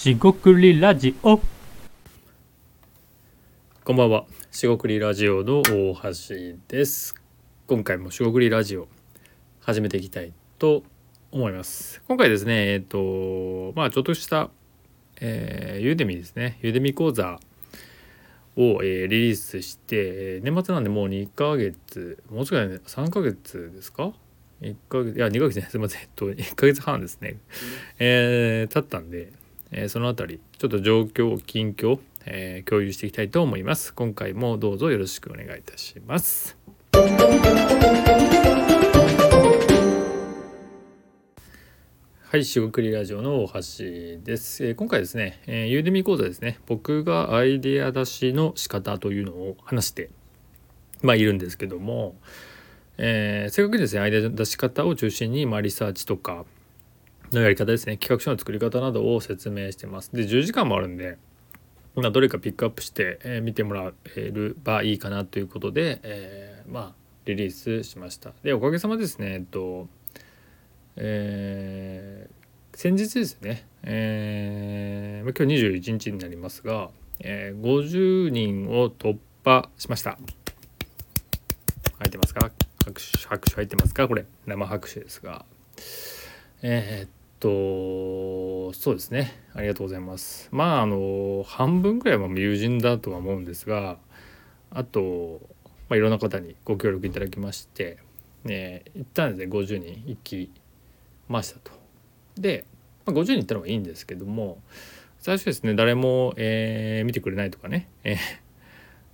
[0.00, 1.38] しごくりラジオ。
[3.84, 7.14] こんばんは、しごくりラジオの大橋です。
[7.66, 8.88] 今回もしごくりラジオ
[9.60, 10.84] 始めていきたいと
[11.30, 12.00] 思います。
[12.08, 14.48] 今回ですね、えっ、とまあちょっとした、
[15.20, 17.38] えー、ユーデミですね、ユーデミ講座
[18.56, 24.14] を、えーリリースして、えー年末なんでもう2ヶ月、もうすぐね3ヶ月ですか
[24.62, 26.00] ？1ヶ月いや2ヶ月ねすいません。
[26.00, 27.36] えっと1ヶ月半ですね、
[27.98, 29.38] えー経ったんで、
[29.72, 33.94] えそのあたりちょっと状況近況、えー共有していきたいと思います。
[33.94, 36.56] 今回もどうぞよろしくお願いいたします。
[42.30, 46.58] はい、しごくりラジオの大橋です、えー今回ですね、えー、ユーデミ講座ですね。
[46.66, 50.10] 僕がアイデア出しの仕方というのを話して
[51.02, 52.14] まあいるんですけども、
[52.98, 56.44] えー、正確にですねアイデア出し方を中心に、まあ、リサーチとか
[57.32, 57.96] のやり方ですね。
[57.96, 60.10] 企画書の作り方などを説明してます。
[60.14, 61.18] で10時間もあるんで
[61.94, 66.94] まどれかピックアップして、え見てもらえればいいかなということで、えーまあ
[67.26, 68.32] リリースしました。
[68.42, 69.88] でおかげさまですねえっと
[70.96, 80.18] えー先日ですね、えー今日21日になりますが、えー50人を突破しました。
[81.98, 82.50] 入ってますか？
[82.84, 84.08] 拍手拍手入ってますか？
[84.08, 85.44] これ生拍手ですが。
[86.62, 89.32] えーっとそうですね。
[89.54, 90.48] ありがとうございます。
[90.52, 93.96] まああの半分くらいは友人だとは思うんですが
[94.70, 95.40] あと、
[95.88, 97.98] まあ、いろんな方にご協力いただきまして、
[98.44, 99.52] ね、一旦ですね。
[99.52, 100.52] 50人行き
[101.28, 101.72] ましたと。
[102.36, 102.64] で、
[103.06, 104.58] まあ、50人行ったのがいいんですけども
[105.18, 108.16] 最初ですね誰も、えー見てくれないとかね、えー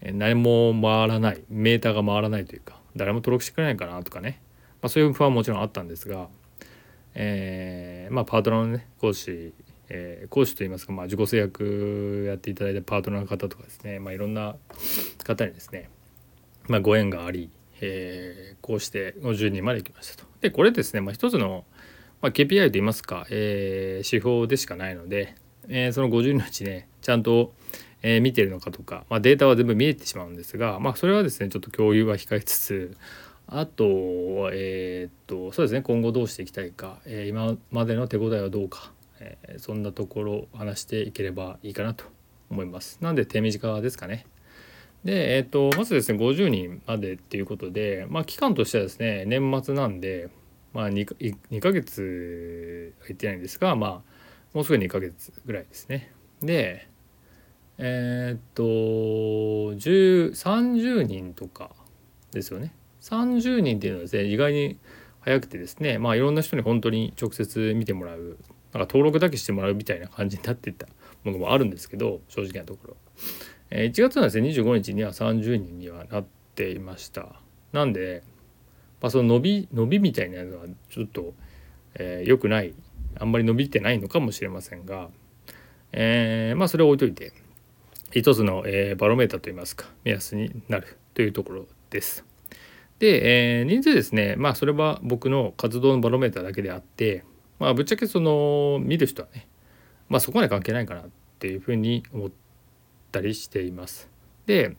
[0.00, 1.42] えー誰も回らない。
[1.48, 4.40] メーターが回らないというか誰も登録してくれないかなとかね、
[4.82, 6.28] まあ、そういう不安はもちろんあったんですが、
[7.14, 9.52] えーまあ、パートナーのね講師、
[9.88, 14.56] えー講師といいますか、まあ、自己制約やっていただいたパートナーの方とかですね、まあ、いろんな
[15.24, 15.90] 方にですね、
[16.68, 20.28] まあ、ご縁があり、えーこうして50人まで行きましたと。
[20.40, 21.64] でこれですね、まあ、一つの、
[22.22, 25.34] まあ、KPI といいますか、えー指標でしかないので、
[25.68, 27.52] えーその50人のうちねちゃんと、
[28.02, 32.96] えー見てるのかとか、まあ、データは全部見えてしまうんですが、まあ、それはですねちょっと共有は控えつつ
[33.46, 33.84] あと
[34.52, 42.04] えーっとそうですね今後どうしていきたいか、えー今までの手応えはどうか、えーそんなところを話していければいいかなと
[42.50, 42.98] 思います。
[43.00, 44.26] なんで手短ですかね。
[45.04, 50.30] で、えー、とまずですね50人までっていうことで、まあ、期間としてはですね年末なんで、
[50.72, 53.90] まあ、2, か2ヶ月は言ってないんですが、まあ、
[54.54, 56.10] もうすぐ2ヶ月ぐらいですね。
[56.42, 56.88] で
[57.76, 61.70] えっ、と30人とか
[62.32, 62.72] ですよね。
[63.04, 64.78] 30人っていうのはですね意外に
[65.20, 68.38] 早くてですねまあいろんな人に本当に直接見てもらう
[68.72, 70.86] なんか登録だけしてもらうみたいな感じになっていった
[71.22, 72.96] ものもあるんですけど正直なところ。
[73.70, 77.40] えー1月のですね25日には30人にはなっていました
[77.72, 78.22] なんで、
[79.00, 81.34] まあ、その伸び伸びみたいなのはちょっと、
[81.94, 82.74] えー良くない
[83.18, 85.08] あんまり伸びてないのかもしれませんが、
[85.92, 87.32] えーまあそれを置いといて
[88.12, 92.33] 一つの、えーバロメーターといいますか目安になるというところです。
[93.04, 97.22] で、えー人数ですねまあそれは僕の活動のバロメーターだけであって
[97.58, 99.46] まあぶっちゃけその見る人はね
[100.08, 101.04] まあそこまで関係ないかなっ
[101.38, 102.30] ていうふうに思っ
[103.12, 104.08] たりしています。
[104.46, 104.74] で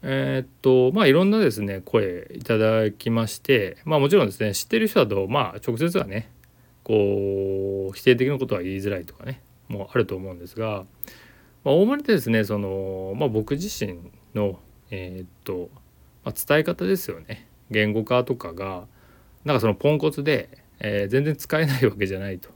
[0.00, 6.30] えーっとまあいろんなですね声いただきましてまあもちろんですね知ってる人だとまあ直接はね
[6.82, 10.86] こう否定的なことは言いづらいとかねもあると思うんですが、
[11.62, 13.98] まあ、大まりでですねその、まあ、僕自身
[14.34, 14.58] の
[14.90, 15.70] えーっと、
[16.24, 18.86] まあ、伝え方ですよね言語化とかが
[19.44, 20.48] なんかそのポンコツで、
[20.80, 22.50] えー全然使えないわけじゃないと。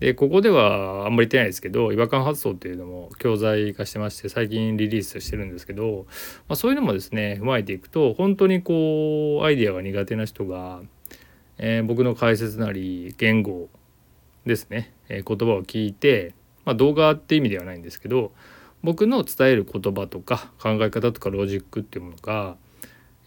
[0.00, 6.06] でここではあんまり言ってないですけど違和感発想っていうのも教材化してまして最近リリースしてるんですけど、
[6.48, 10.82] まあ、そういうのもですね踏まえていくと本当にこうアイデアが苦手な人が、
[11.58, 13.68] えー僕の解説なり言語
[14.46, 16.32] ですね、えー言葉を聞いて、
[16.64, 18.30] まあ、動画って意味ではないんですけど
[18.84, 22.56] 僕の伝える言葉とか考え方とかロジックっていうものが、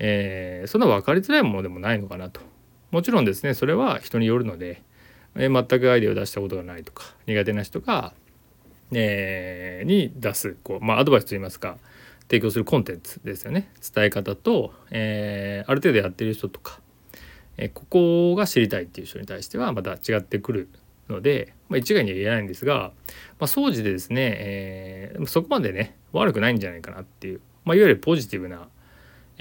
[0.04, 2.42] えーそんな分かりづらいものでもないのかなと。
[2.90, 4.82] もちろんですねそれは人によるので
[5.36, 8.14] えー全くアイデアを出したことがないとか苦手な人が、
[8.92, 11.78] えーに出すこう、まあ、アドバイスといいますか
[12.24, 16.80] 提供するコンテンツですよね伝え方と、えある程度やってる人とか、
[17.58, 20.70] えここが知りたいっていう人に対してはまた違ってくる
[21.10, 22.94] ので、まあ、一概には言えないんですが、
[23.38, 28.68] まあ、総じてですね、えーそこまでね悪くないんじゃないかなっていう、まあ、いわゆるポジティブな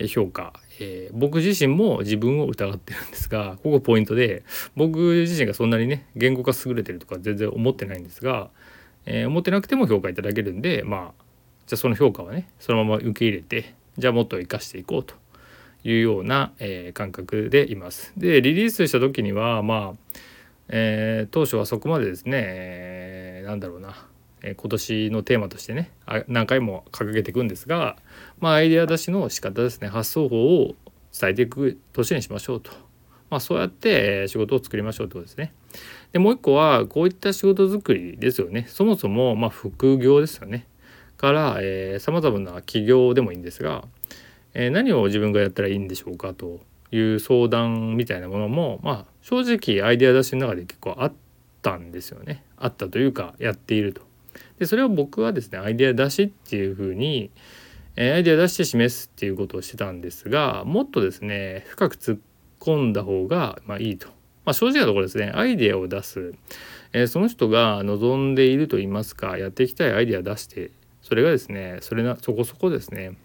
[0.08, 4.42] 評価、えー僕自身も自分を疑ってるんですがここポイントで
[4.76, 8.50] 僕自身がそんなにね言語化優れてるとか全然思ってないんですが、
[9.06, 11.24] えー、思ってなくても評価いただけるんでまあ
[11.66, 15.14] じゃあその評価はねそのまま受け入れてじゃあもっと生かしていこうと
[15.84, 18.12] いうような、えー、感覚でいます。
[18.16, 20.14] でリリースした時にはまあ、
[20.68, 23.94] え、当初はそこまでですね、えー、なんだろうな、
[24.42, 25.90] え、今年のテーマとしてね
[26.28, 27.96] 何回も掲げていくんですが、
[28.38, 29.88] まあ、アイデア出しの仕方ですね。
[29.88, 30.74] 発想法を
[31.18, 32.70] 伝えていく年にしましょうと、
[33.30, 35.52] まあ、そうやって仕事を作りましょうということですね。
[36.12, 38.66] でもう一個はこういった仕事作りですよね。
[38.68, 40.66] そもそもま副業ですよね。
[41.16, 41.58] から
[41.98, 43.84] さまざまな企業でもいいんですが
[44.54, 46.60] えー、何を自分がやったらいいんでしょうかと
[46.90, 51.12] いう相談みたいなものもまあ正直アイデア出しの中で結構あっ
[51.62, 52.44] たんですよね。
[52.56, 54.02] あったというかやっていると。
[54.58, 57.30] でそれを僕はですねアイデア出しっていうふうに、
[57.96, 62.20] え、アイデア出して示すっていうことをしてたんですがもっとですね深く突っ
[62.60, 64.08] 込んだ方がまあいいと。
[64.44, 66.34] まあ、正直なところですねアイデアを出す、
[66.94, 70.70] えー、その人が望んでいると言いますかやっていきたいアイデア出して
[71.02, 73.18] それがですねそれなそこそこですね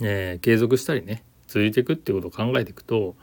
[0.00, 3.16] えー、継続したりね続いていくっていうことを考えていくと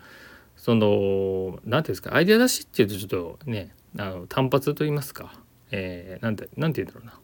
[0.58, 5.34] その何て言うんですかアイデア出しっていうとちょっとねあの単発と言いますか、
[5.76, 7.20] えー、なんてなんて言うんだろうな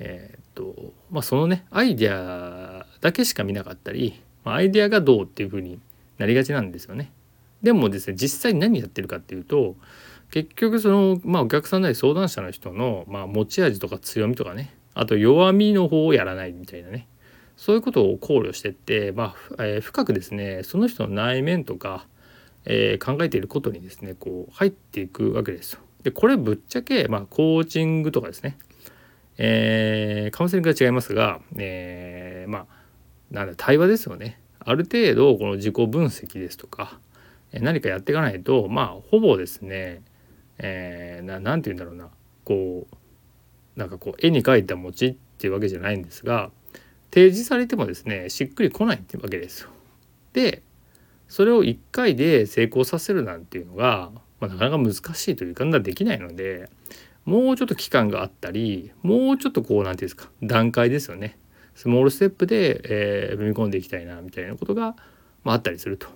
[0.00, 5.78] えー、っとまあそのねアイデアだけしか見なかったり、まあ、アイデアがどうっていうふうに
[6.18, 7.12] なりがちなんですよね。
[7.62, 9.76] でもですね実際に何やってるかっていうと
[10.30, 17.06] 結局その、まあ、お客さんなり相談者の人の、まあ、持ち味とか強みとかねあと弱みの方をやらないみたいなね
[17.56, 22.06] そういうことを考慮してって、まあえー、深くですねその人の内面とか、
[22.64, 25.80] えー、考えていることにですねこう入っていくわけですよ。
[26.02, 28.58] でこれぶっちゃけ、まあ、コーチングとかですね、
[29.38, 32.66] えー、カウンセリングが違いますが、えー、まあ
[33.30, 34.40] なんだ対話ですよね。
[34.58, 36.98] ある程度この自己分析ですとか
[37.52, 40.02] 何かやっていかないとまあほぼですね、
[40.58, 42.08] えー、て言うんだろうな
[42.44, 46.50] こうなんかこう絵に描いた餅っていうわけじゃないんですが
[47.10, 49.70] 提示されてもですねしっくりこないっていうわけですよ。
[50.34, 50.62] で
[51.28, 54.10] それを1回で成功させるなんていうのが、
[54.40, 54.98] まあ、なかなか難し
[55.30, 56.70] いというかできないので
[57.24, 61.38] もうちょっと期間があったりもうちょっとこう何て言うんですか段階ですよね。
[61.74, 64.96] スモールステップで、えー、踏み込んでいきたいなみたいなことが、
[65.44, 66.08] まあ、あったりすると。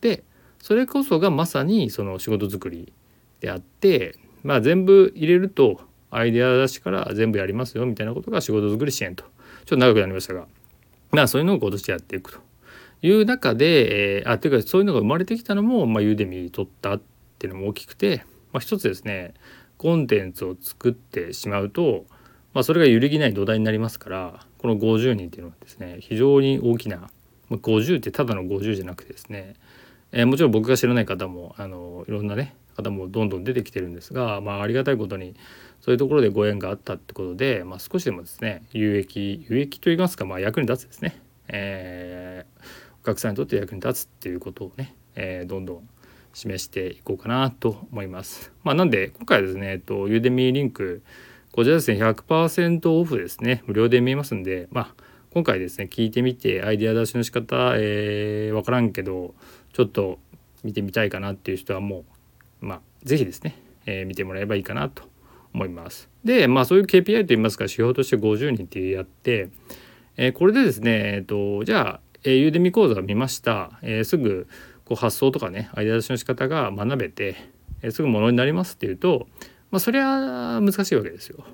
[0.00, 0.22] で
[0.60, 2.92] それこそがまさにその仕事作り
[3.40, 5.80] であって、まあ、全部入れると
[6.10, 9.24] アイデア出しから全部やりますよみたいなことが仕事作り支援と。
[9.24, 10.46] ちょっと長くなりましたが、
[11.10, 12.38] まあそういうのを今年やっていくと
[13.02, 16.98] いう中で、えー、あというかそういうのが生まれてきたのも、まあ、ユーデミに取った
[17.42, 19.34] っていうのも大きくて、まあ、一つですね
[19.76, 22.04] コンテンツを作ってしまうと、
[22.54, 27.10] まあ、それが揺るぎない土台になりますからこの50人っていうのはですね非常に大きな、
[27.48, 29.54] ま、50ってただの50じゃなくてですね、
[30.12, 35.34] えー、もちろん僕が知らない方もあのいろんなね方もどんどん出てきてるんですが、まあ、ありがたいことに
[35.80, 42.64] そういうところでご縁があったってことで、まあ、少しでもですね有益有益と言いますか、まあ、役に立つですね、えー、
[43.02, 45.88] お客さんにとって役に立つっていうことをね、えー、どんどん
[46.34, 48.52] 示していこうかなと思います。
[48.64, 51.02] まあ、なんで今回はですね、えっと、ユーデミーリンク
[51.52, 54.94] こちらですね100%オフですね無料で見えますんで、まあ、
[55.32, 59.34] 今回ですね聞いてみてアイデア出しの仕方、えー、分からんけど
[59.74, 60.18] ちょっと
[60.64, 62.04] 見てみたいかなっていう人はも
[62.62, 65.04] うまあ是非ですね、えー、見てもらえばいいかなと
[65.52, 66.08] 思います。
[66.24, 69.50] でまあそういう KPI といいますか指標として50人っていうやって、
[70.16, 74.48] えー、これでですね、えっと、じゃあ、えー、ユーデミ講座を見ました、えー、すぐ
[74.92, 77.36] こう発想とかねアイデア出しの仕方が学べて、
[77.80, 79.26] え、すぐものになりますっていうと、
[79.70, 81.44] まあ、それは難しいわけですよ。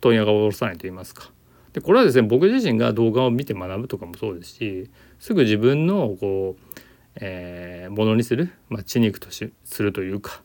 [0.00, 1.32] 問屋が下ろさないと言いますか。
[1.72, 6.74] でこれはですね僕自身が動画を見て学ぶとかもそうですしすぐ自分のこう、
[7.16, 10.40] えー、ものにする、まあ、血肉としするというか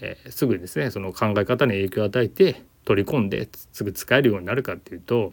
[0.00, 5.32] えー、すぐですねその考え方に影響を与えて取り込んですぐ使えるようになるかっていうと、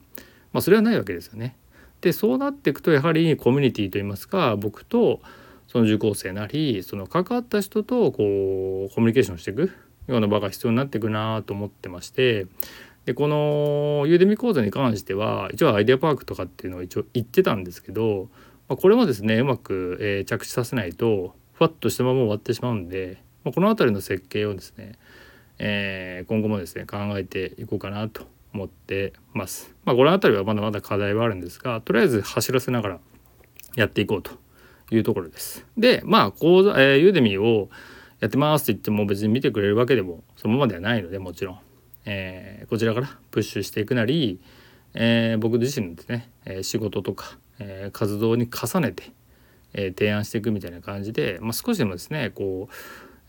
[0.52, 1.56] まあ、それはないわけですよね。
[2.02, 5.22] でそうなっていくとやはりコミュニティといいますか僕と
[5.70, 9.72] その受講生なりその関わった人とこうコミュニケーションしていく
[10.08, 12.48] ような場が必要になっていくなと思ってまして
[13.06, 18.28] でこのユーデミ講座に関しては一応アイデアパークとかっていうのを一応言ってたんですけど、
[18.68, 24.94] まあ、これもですねうまく、え、着地させないとふわっとしたまま終わってしまうんでまあ、この辺りの設計をですね、
[25.58, 29.76] えー、今後もですね考えていこうかなと思ってます。
[29.86, 33.00] まあ、この辺りはまだまだ課題はあるんですがとりあえず走らせながら
[33.76, 34.32] やっていこうと
[34.92, 35.66] いうところです。
[35.78, 37.70] でまあ講座、えー、ユーデミーを
[38.20, 41.60] やってますって言っても別に見てくれるわけでもそのままではないのでもちろん、
[42.06, 44.40] えー、こちらからプッシュしていくなり、
[44.94, 49.12] えー、僕自身のですね、え仕事とか、え活動に重ねて、
[49.74, 52.68] え提案していくみたいな感じで、まあ、少しでもですねこ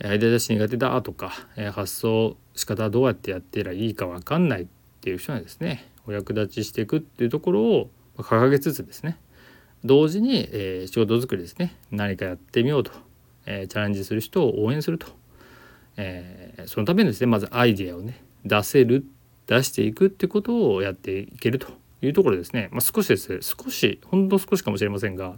[0.03, 4.67] うアイデア出し苦手だとか、え発想仕方どうやってやってらいいか分かんないっ
[5.01, 9.17] っていう人にですねお役立ちしていくっていうところを掲げつつですね
[9.85, 11.75] 同時に、えー、仕事作りですね。
[11.91, 12.93] 何かやってみようと、
[13.47, 15.07] えー、チャレンジする人を応援すると、
[15.97, 19.05] えー、そのためにですねまずアイデアをね出せる
[19.47, 21.81] 出していくってことをやっていけると。
[22.03, 23.41] いうところですね、まあ、少しです。
[23.43, 25.35] 少しほんと少しかもしれませんが、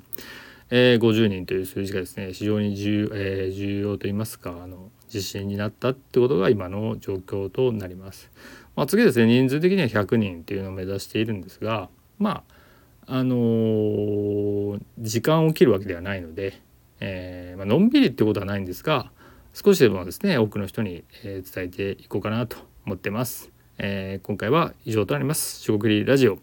[0.70, 8.30] えー、50人という数字がですね非常に重,、えー、重要といいますかあの自信になったってことが今の状況となります。
[8.76, 12.42] まあ、次ですね人数的には100人っていうのを目指しているんですがま
[13.06, 13.81] ああのー、
[15.02, 16.60] 時間を切るわけではないので、
[17.00, 19.10] えー、まあのんびりってことはないんですが
[19.52, 22.56] 少しでもですね多くの人に、え伝えていこうかなと
[22.86, 23.50] 思ってます。
[23.78, 25.62] えー、今回は以上となります。
[25.62, 26.38] 四国リラジオ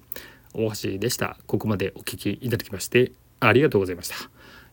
[0.54, 1.38] 大橋でした。
[1.48, 4.16] ここまでお聞きいただきましてありがとうございました。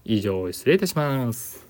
[0.04, 1.65] 以上失礼いたします。